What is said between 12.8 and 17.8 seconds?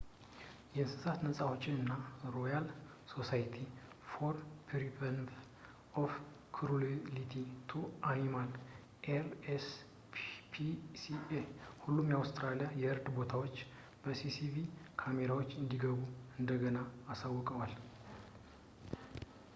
የእርድ ቦታዎች የሲሲቲቪ ካሜራዎች እንዲገቡ እንደገና አሳውቀዋል